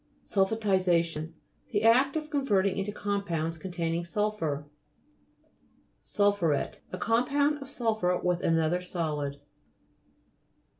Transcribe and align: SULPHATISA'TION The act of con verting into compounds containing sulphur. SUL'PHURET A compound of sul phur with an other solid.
SULPHATISA'TION 0.23 1.35
The 1.69 1.83
act 1.83 2.15
of 2.15 2.31
con 2.31 2.43
verting 2.43 2.75
into 2.75 2.91
compounds 2.91 3.59
containing 3.59 4.03
sulphur. 4.03 4.65
SUL'PHURET 6.01 6.81
A 6.91 6.97
compound 6.97 7.61
of 7.61 7.69
sul 7.69 7.95
phur 7.95 8.23
with 8.23 8.41
an 8.41 8.57
other 8.57 8.81
solid. 8.81 9.41